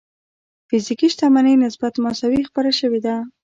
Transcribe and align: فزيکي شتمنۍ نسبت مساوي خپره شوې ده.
فزيکي 0.67 1.07
شتمنۍ 1.13 1.55
نسبت 1.65 1.93
مساوي 2.03 2.41
خپره 2.49 2.71
شوې 2.79 2.99
ده. 3.05 3.15